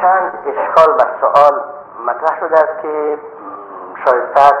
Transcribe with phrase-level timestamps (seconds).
[0.00, 1.64] چند اشکال و سوال
[2.06, 3.18] مطرح شده است که
[4.04, 4.58] شایسته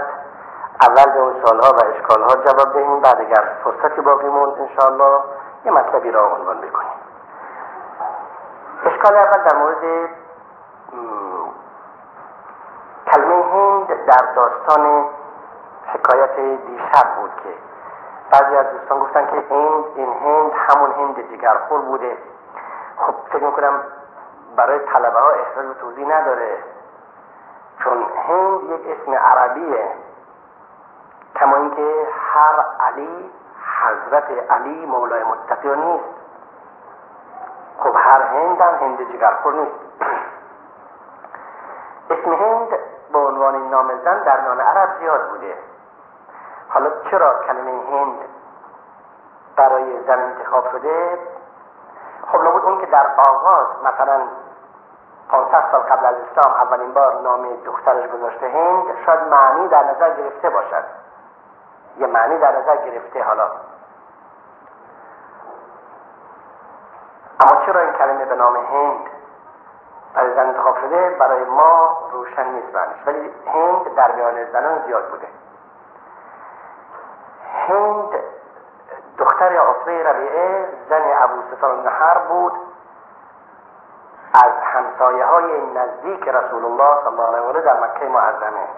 [0.82, 5.20] اول به اون سوالها و اشکالها جواب دهیم بعد اگر فرصتی باقی موند انشاءالله
[5.64, 7.00] یه مطلبی را عنوان بکنیم
[8.84, 10.10] اشکال اول در مورد
[13.12, 15.04] کلمه هند در داستان
[15.86, 17.54] حکایت دیشب بود که
[18.30, 22.16] بعضی از دوستان گفتن که هند این هند همون هند جگرخور بوده.
[22.96, 23.82] خب فکر می‌کنم
[24.56, 26.58] برای طلبه ها احتیاج توضیح نداره.
[27.84, 29.90] چون هند یک اسم عربیه.
[31.36, 33.30] کما اینکه هر علی
[33.80, 36.04] حضرت علی مولای متقیان نیست.
[37.78, 39.80] خب هر هند هم هند جگرخور نیست.
[42.10, 42.68] اسم هند
[43.12, 45.54] به عنوان نام زن در نام عرب زیاد بوده.
[46.68, 48.18] حالا چرا کلمه هند
[49.56, 51.18] برای زن انتخاب شده؟
[52.32, 54.20] خب لابد اون که در آغاز مثلا
[55.30, 60.14] 500 سال قبل از اسلام اولین بار نام دخترش گذاشته هند شاید معنی در نظر
[60.14, 60.84] گرفته باشد.
[61.96, 63.50] یه معنی در نظر گرفته حالا.
[67.40, 69.06] اما چرا این کلمه به نام هند
[70.14, 72.76] برای زن انتخاب شده؟ برای ما روشن نیست
[73.06, 75.28] ولی هند در میان زنان زیاد بوده.
[77.68, 78.10] هند
[79.18, 82.52] دختر عطبه ربیعه زن ابو سفر نهر بود.
[84.34, 88.68] از همسایه های نزدیک رسول الله صلی الله علیه و در مکه معظمه.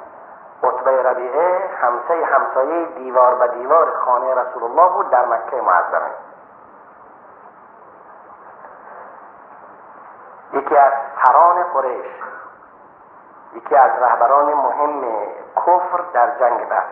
[0.64, 6.10] عطبه ربیعه همسایه همسایه دیوار به دیوار خانه رسول الله بود در مکه معظمه.
[10.52, 10.92] یکی از
[11.24, 12.06] سران قریش
[13.52, 15.04] یکی از رهبران مهم
[15.56, 16.82] کفر در جنگ بدر.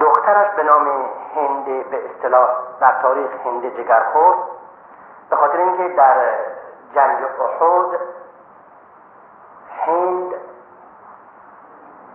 [0.00, 0.88] دخترش به نام
[1.34, 2.48] هند به اصطلاح
[2.80, 4.36] در تاریخ هند جگرخور
[5.30, 6.16] به خاطر اینکه در
[6.94, 8.00] جنگ احد
[9.86, 10.34] هند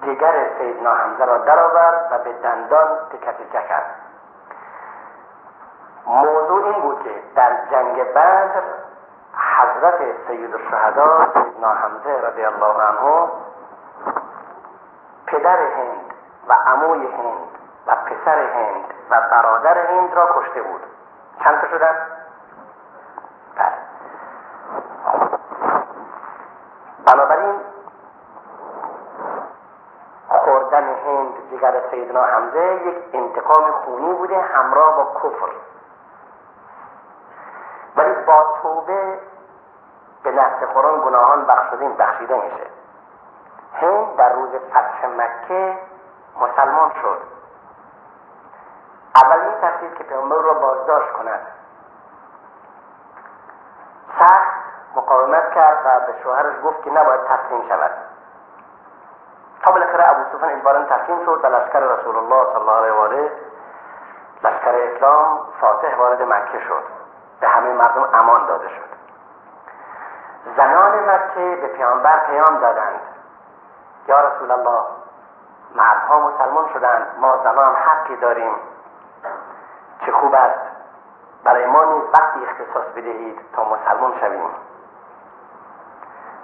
[0.02, 3.95] جگر سیدنا حمزه را درآورد و به دندان تکه تکه کرد
[6.05, 8.64] موضوع این بود که در جنگ بدر
[9.58, 13.30] حضرت سید الشهدا سیدنا حمزه رضی الله عنه
[15.28, 16.14] پدر هند
[16.48, 17.52] و عموی هند
[17.88, 20.82] و پسر هند و برادر هند را کشته بود
[21.43, 21.95] چند تا شدن؟
[23.55, 23.72] بله
[27.05, 27.55] بنابراین
[30.30, 35.52] خوردن هند جگر سیدنا حمزه یک انتقام خونی بوده همراه با کفر.
[37.96, 39.20] ولی با توبه
[40.24, 42.68] به نفس خوران گناهان بخشیدن بخشیده میشه.
[43.74, 45.78] هند در روز فتح مکه
[46.42, 47.22] مسلمان شد.
[49.16, 51.48] اول میترسید که پیامبر را بازداشت کند.
[54.20, 54.62] سخت
[54.96, 57.92] مقاومت کرد و به شوهرش گفت که نباید تسلیم شود.
[59.64, 62.99] تا بالاخره ابو سفیان اجبارا تسلیم شد و لشکر رسول الله صلی الله علیه و
[62.99, 63.32] آله
[64.44, 66.83] لشکر اسلام فاتح وارد مکه شد.
[67.39, 68.92] به همه مردم امان داده شد.
[70.58, 72.99] زنان مکه به پیامبر پیام دادند.
[74.08, 74.83] یا رسول الله
[75.76, 77.08] مردها مسلمان شدند.
[77.20, 78.55] ما زنان حقی داریم.
[80.05, 80.60] چه خوب است.
[81.43, 84.49] برای ما نیز وقتی اختصاص بدهید تا مسلمان شویم.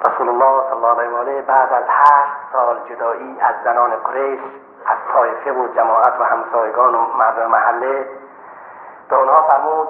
[0.05, 4.39] رسول الله صلی الله علیه و آله بعد از هشت سال جدایی از زنان قریش
[4.85, 8.09] از طایفه و جماعت و همسایگان و مردم محله
[9.09, 9.87] به اونها فرمود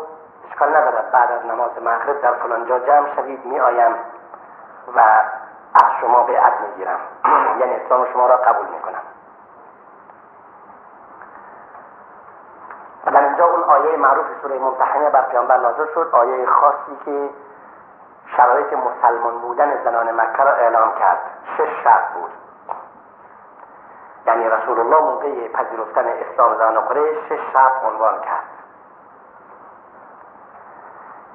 [0.49, 3.95] اشکال ندارد بعد از نماز مغرب در فلانجا جمع شوید می آیم
[4.95, 4.99] و
[5.73, 6.99] از شما بیعت می‌گیرم
[7.59, 9.01] یعنی اسلام شما را قبول می‌کنم
[13.05, 17.29] و در اینجا اون آیه معروف سوره ممتحنه بر پیامبر نازل شد آیه خاصی که
[18.35, 21.19] شرایط مسلمان بودن زنان مکه را اعلام کرد.
[21.57, 22.31] شش شرط بود.
[24.25, 28.43] یعنی رسول الله موقع پذیرفتن اسلام زنان قریش شش شرط عنوان کرد.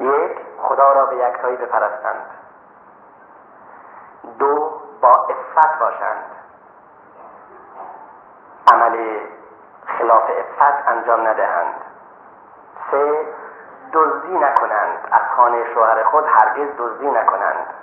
[0.00, 2.26] یک خدا را به یکتایی بپرستند.
[4.38, 6.24] دو با افت باشند.
[8.72, 9.20] عمل
[9.98, 11.74] خلاف افت انجام ندهند.
[12.90, 13.26] سه
[13.92, 15.08] دزدی نکنند.
[15.12, 17.74] از خانه شوهر خود هرگز دزدی نکنند.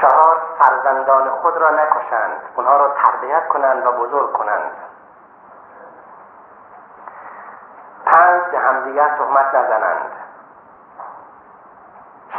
[0.00, 2.40] چهار فرزندان خود را نکشند.
[2.56, 4.72] اونها را تربیت کنند و بزرگ کنند.
[8.06, 10.12] پنج به همدیگر تهمت نزنند.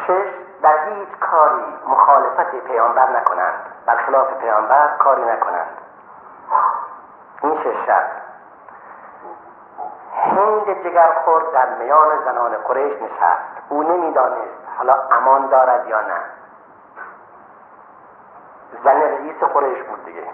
[0.07, 0.29] شش
[0.61, 3.65] در هیچ کاری مخالفت پیامبر نکنند.
[3.85, 5.77] برخلاف پیامبر کاری نکنند.
[7.41, 8.18] این شش شرط.
[10.39, 13.63] هند جگرخور در میان زنان قریش نشست.
[13.69, 16.21] او نمی‌دانست حالا امان دارد یا نه.
[18.83, 20.27] زن رئیس قریش بود دیگه.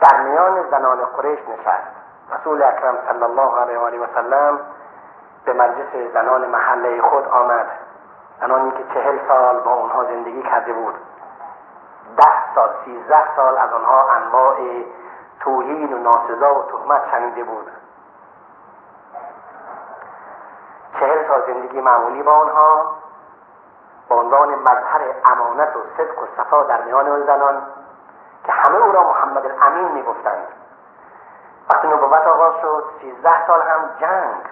[0.00, 1.94] در میان زنان قریش نشست.
[2.32, 4.60] رسول اکرم صلی الله علیه و آله و سلم
[5.44, 7.66] به مجلس زنان محله خود آمد.
[8.40, 10.94] زنانی که چهل سال با اونها زندگی کرده بود.
[12.16, 14.56] ده سال سیزده سال از آنها انواع
[15.40, 17.70] توهین و ناسزا و تهمت شنیده بود.
[21.00, 22.92] چهل سال زندگی معمولی با آنها
[24.08, 27.62] به عنوان مظهر امانت و صدق و صفا در میان آن زنان
[28.44, 30.48] که همه او را محمد الامین می‌گفتند.
[31.74, 34.42] وقتی نبوت آغاز شد سیزده سال هم جنگ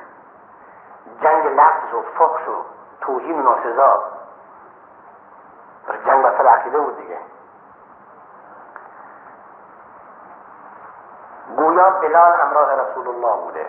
[1.23, 2.65] جنگ لفظ و فخش و
[3.01, 4.03] توهین و ناسزا.
[6.07, 7.19] جنگ بسر عقیده بود دیگه.
[11.57, 13.67] گویا بلال همراه رسول الله بوده.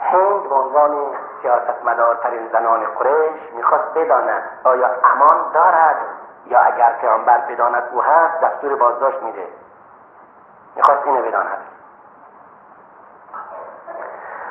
[0.00, 5.96] هند به عنوان سیاستمدارترین زنان قریش می‌خواست بداند آیا امان دارد
[6.46, 9.48] یا اگر پیامبر بداند او هست دستور بازداشت میده.
[10.76, 11.58] می‌خواست اینو بداند.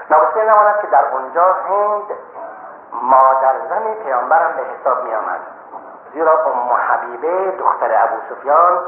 [0.10, 2.06] ناگفته نماند که در اونجا هند
[2.94, 5.40] مادر زن پیامبرم به حساب می آمد
[6.14, 8.80] زیرا ام حبیبه دختر ابو سفیان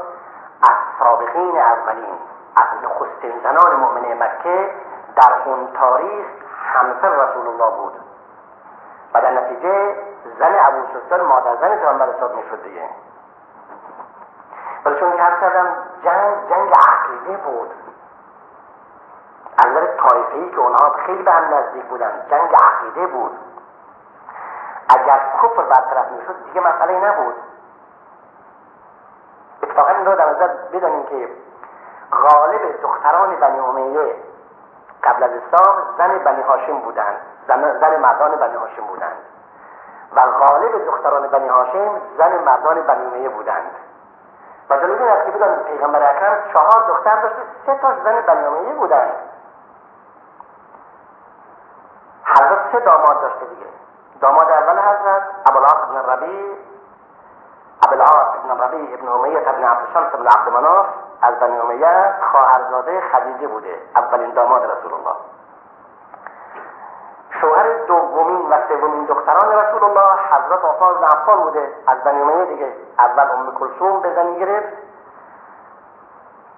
[0.62, 2.18] از سابقین اولین
[2.56, 4.70] از نخستین زنان مؤمنه مکه
[5.16, 6.26] در اون تاریخ
[6.74, 7.92] همسر رسول الله بود.
[9.14, 9.94] و در نتیجه
[10.38, 12.88] زن ابو سفیان مادر زن پیامبر حساب می‌شد دیگه.
[14.84, 17.70] ولی چون که کردم جنگ جنگ عقیده بود.
[19.58, 19.86] از نظر
[20.50, 23.38] که اونها خیلی به هم نزدیک بودن جنگ عقیده بود.
[24.88, 27.34] اگر کفر برطرف می‌شد دیگه مسئله نبود.
[29.76, 31.28] اتفاقا این رو در نظر بدانیم که
[32.12, 34.14] غالب دختران بنی امیه
[35.04, 37.16] قبل از اسلام زن بنی هاشم بودند.
[37.48, 39.16] زن, زن مردان بنی هاشم بودند.
[40.16, 43.70] و غالب دختران بنی هاشم زن مردان بنی امیه بودند.
[44.70, 48.44] و جالب این است که بدانید پیغمبر اکرم چهار دختر داشته سه تا زن بنی
[48.44, 49.12] امیه بودند.
[52.24, 53.66] حضرت سه داماد داشته دیگه.
[54.20, 56.56] داماد اول حضرت ابوالعاص ابن ربیع
[57.84, 60.86] ابوالعاص ابن ربیع ابن امیه ابن عبدالشمس ابن عبد مناف
[61.22, 65.16] از بنی امیه خواهرزاده خدیجه بوده اولین داماد رسول الله
[67.40, 72.44] شوهر دومین و سومین دختران رسول الله حضرت عثمان بن عفان بوده از بنی امیه
[72.44, 74.68] دیگه اول ام کلثوم به زنی گرفت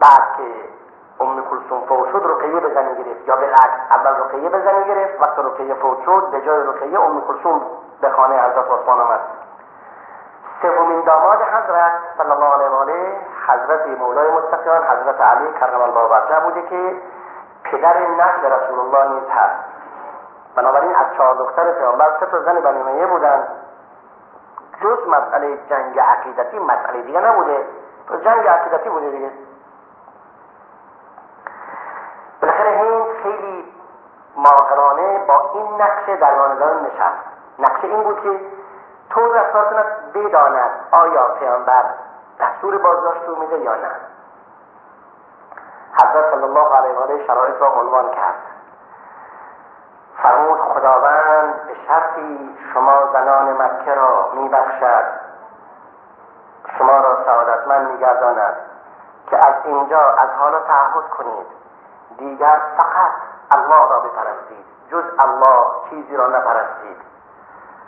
[0.00, 0.68] بعد که
[1.20, 5.22] ام کلثوم فوت شد رقیه به زنی گرفت یا بالعکس اول رقیه به زنی گرفت
[5.22, 7.62] وقت رقیه فوت شد به جای رقیه ام کلثوم
[8.00, 9.20] به خانه حضرت عثمان آمد.
[11.08, 13.16] داماد حضرت صلی الله علیه و آله
[13.48, 16.96] حضرت مولای متقیان حضرت علی کرم الله وجهه بوده که
[17.64, 19.64] پدر نسل رسول الله نیز هست.
[20.56, 23.48] بنابراین از چهار دختر پیامبر سه تا زن بنی بودند
[24.82, 27.66] جز مسئله جنگ عقیدتی مسئله دیگه نبوده.
[28.08, 29.30] تو جنگ عقیدتی بوده دیگه.
[32.40, 33.72] بالاخره هند خیلی
[34.36, 36.34] ماهرانه با این نقشه در
[36.82, 37.24] نشست.
[37.58, 38.40] نقشه این بود که
[39.18, 40.70] طور رفتار کند بداند.
[40.92, 41.84] آیا پیامبر
[42.40, 43.90] دستور بازداشت رو میده یا نه؟
[45.92, 48.34] حضرت صلی الله علیه و شرایط را عنوان کرد.
[50.22, 55.04] فرمود خداوند به شرطی شما زنان مکه را میبخشد.
[56.78, 58.56] شما را سعادتمند میگرداند
[59.30, 61.46] که از اینجا از حالا تعهد کنید.
[62.18, 63.12] دیگر فقط
[63.50, 64.64] الله را بپرستید.
[64.90, 67.17] جز الله چیزی را نپرستید.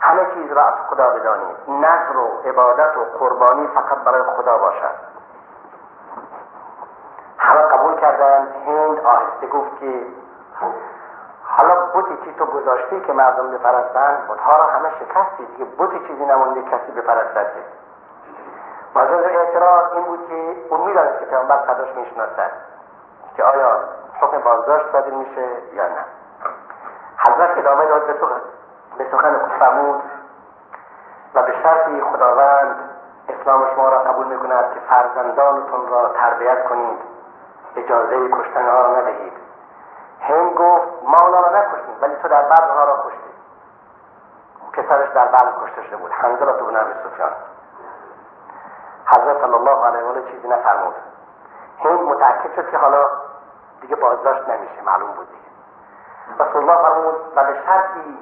[0.01, 1.57] همه چیز را از خدا بدانید.
[1.67, 4.95] نظر و عبادت و قربانی فقط برای خدا باشد.
[7.37, 10.05] همه قبول کردند هند آهسته گفت که
[11.43, 15.65] حالا بوتی چی تو گذاشتی که مردم بپرستند بودها را همه شکستی دیگه.
[15.65, 17.63] بوتی چیزی نمونده کسی بپرستد که.
[18.95, 22.51] مجاز اعتراض این بود که اون می‌دانست که پیامبر صداش می‌شناسد
[23.35, 23.79] که آیا
[24.21, 26.05] حکم بازداشت صادر میشه یا نه.
[27.17, 28.41] حضرت ادامه داد به سخن
[29.03, 30.01] به سخن خود فرمود
[31.33, 32.75] و به شرطی خداوند
[33.29, 36.99] اسلام شما را قبول می‌کند که فرزندانتون را تربیت کنید
[37.75, 39.33] اجازه کشتن ها را ندهید.
[40.21, 43.31] هند گفت ما اونا را نکشتیم ولی تو در بعد ها را کشتی.
[44.73, 46.11] پسرش در بعد کشته شده بود.
[46.11, 47.31] حنظله بن ابی سفیان.
[49.05, 50.95] حضرت صلی الله علیه و چیزی نفرمود.
[51.79, 53.05] هند متأکد شد که حالا
[53.81, 55.51] دیگه بازداشت نمیشه معلوم بود دیگه.
[56.39, 58.19] رسول الله فرمود و به شرطی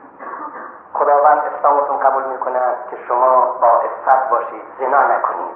[0.99, 5.55] خداوند اسلامتون قبول می‌کند که شما با افت باشید زنا نکنید.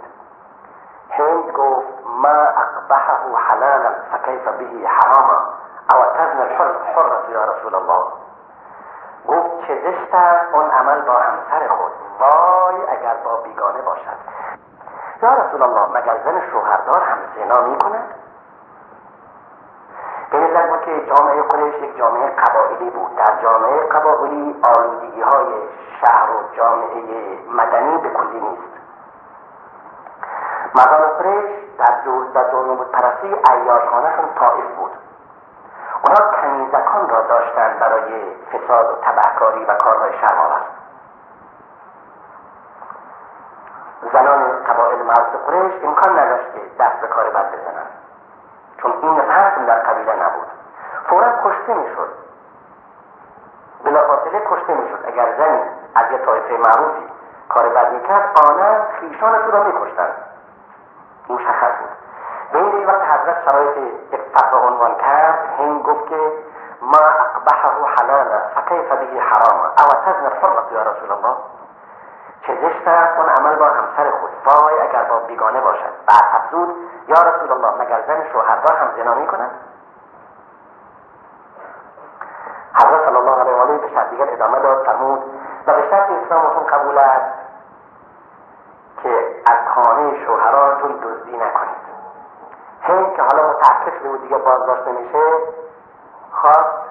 [1.10, 5.40] هند گفت ما اقبحه حلالا فکیف به حراما
[5.94, 8.04] او تزن الحر حرة یا رسول الله.
[9.28, 10.14] گفت چه زشت
[10.54, 14.18] اون عمل با همسر خود وای اگر با بیگانه باشد.
[15.22, 18.14] یا رسول الله مگر زن شوهردار هم زنا می کند
[20.32, 23.16] به نظر بود که جامعه قریش یک جامعه قبائلی بود.
[23.16, 25.54] در جامعه قبائلی آلودگی های
[26.02, 28.74] شهر و جامعه مدنی به کلی نیست.
[30.76, 34.92] مردان قریش در دور در بود پرستی ایارخانهشون طائف بود.
[36.04, 40.62] اونا کنیزکان را داشتند برای فساد و تبهکاری و کارهای شرمآور.
[44.14, 47.92] زنان قبایل معروف قریش امکان نداشت که دست به کار بد بزنند.
[48.78, 50.43] چون این رسم در قبیله نبود.
[51.14, 52.10] فورا کشته می‌شد.
[53.84, 55.06] بلافاصله کشته می‌شد.
[55.08, 55.62] اگر زنی
[55.96, 57.10] از یه طایفه معروفی
[57.50, 60.14] کار بد می‌کرد آنها خیشانش را میکشتند
[61.30, 61.90] مشخص بود.
[62.52, 63.78] به این وقت حضرت شرایط
[64.12, 66.32] یک فتوا عنوان کرد هند گفت که
[66.82, 71.36] ما اقبحه حلالا فکیف به حراما او تزن الحرة یا رسول الله؟
[72.42, 74.30] چه زشت است؟ اون عمل با همسر خود.
[74.46, 75.94] وای اگر با بیگانه باشد.
[76.08, 76.76] بعد افزود
[77.08, 79.52] یا رسول الله مگر زن شوهردار هم زنا می کند
[82.88, 85.24] حضرت صلی الله علیه و آله به شرط دیگر ادامه داد فرمود
[85.68, 87.34] و به شرط اسلامتون قبول است
[89.04, 91.84] که از خانه شوهراتون دزدی نکنید.
[92.82, 95.24] هند که حالا متعکس شده و دیگه بازداشت نمیشه
[96.32, 96.84] خواست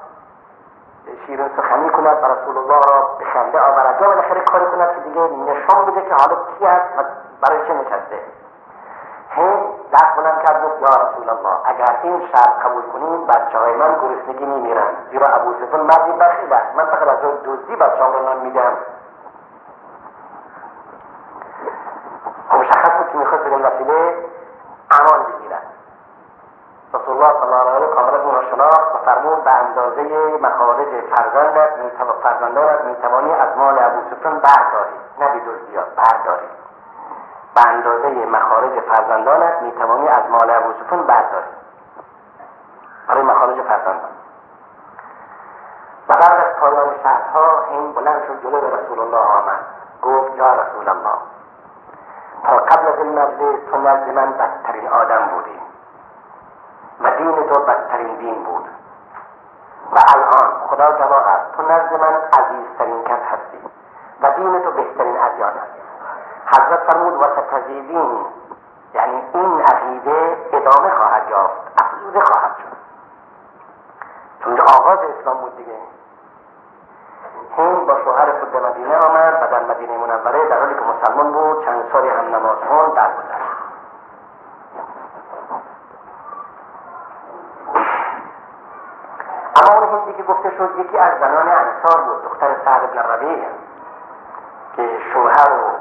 [1.26, 4.00] شیرین سخنی کند و رسول الله را به خنده آورد.
[4.00, 7.02] یا بالاخره کاری کند که دیگه نشان بده که حالا کی است و
[7.40, 8.20] برای چه نشسته.
[9.30, 13.74] هند دست بلند کرد گفت یا رسول الله اگر این شرط قبول کنیم بچه های
[13.76, 18.22] من گرسنگی میمیرن زیرا ابو سفیان مردی بخیل است من فقط از دزدی بچه را
[18.22, 18.72] نان میدم.
[22.48, 24.14] خب مشخص بود که می‌خواست به این وسیله
[24.90, 25.62] امان بگیرد
[26.94, 30.02] رسول الله صلی الله علیه کاملا او را شناخت و فرمود به اندازه
[30.42, 31.70] مخارج فرزندت
[32.22, 36.46] فرزندانت می‌توانی از مال ابو سفیان برداری نه بدزدی برداری.
[37.54, 40.52] به اندازه مخارج فرزندانت می‌توانی از مال
[40.84, 41.46] سفیان برداری.
[43.08, 44.10] برای مخارج فرزندان.
[46.08, 49.60] و بعد از پایان شرطها هند بلند شد جلو رسول الله آمد.
[50.02, 51.18] گفت یا رسول الله
[52.44, 55.60] تا قبل از این مجلس تو نزد من بدترین آدم بودی
[57.00, 58.64] و دین تو بدترین دین بود.
[59.92, 63.70] و الان خدا گواه است تو نزد من عزیزترین کس هستی
[64.22, 65.71] و دین تو بهترین ادیان است.
[66.52, 68.26] حضرت فرمود و ستزیدین
[68.94, 72.76] یعنی این عقیده ادامه خواهد یافت افزوده خواهد شد.
[74.44, 75.72] چون آغاز اسلام بود دیگه.
[77.56, 81.32] هند با شوهر خود به مدینه آمد و در مدینه منوره در حالی که مسلمان
[81.32, 83.52] بود چند سالی هم نماز خوند درگذشت.
[89.56, 93.42] اما اون هندی که گفته شد یکی از زنان انصار بود دختر سعد بن
[94.76, 95.72] که شوهر و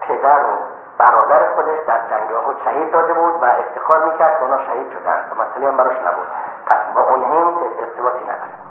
[0.00, 0.58] پدر و
[0.98, 5.24] برادر خودش در جنگ خود شهید داده بود و افتخار می‌کرد که اونا شهید شدن.
[5.30, 6.26] و مسئله هم براش نبود.
[6.66, 8.52] پس با اون هند ارتباطی نداره